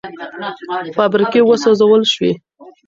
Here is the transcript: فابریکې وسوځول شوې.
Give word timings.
فابریکې 0.95 1.41
وسوځول 1.43 2.01
شوې. 2.13 2.31